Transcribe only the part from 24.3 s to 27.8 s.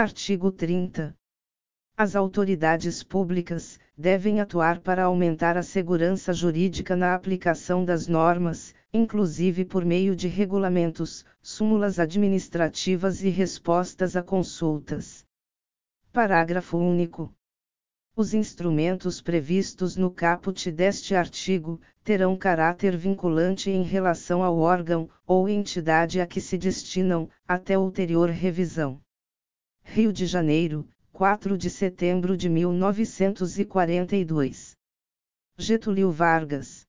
ao órgão ou entidade a que se destinam, até